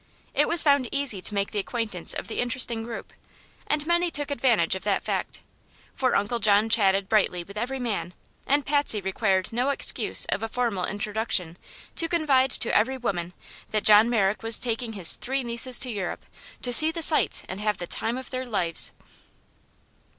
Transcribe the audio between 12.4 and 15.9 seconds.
to every woman that John Merrick was taking his three nieces